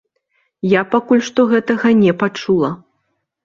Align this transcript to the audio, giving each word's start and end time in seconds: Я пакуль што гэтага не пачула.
Я 0.69 0.81
пакуль 0.93 1.21
што 1.29 1.47
гэтага 1.53 1.95
не 2.03 2.19
пачула. 2.27 2.77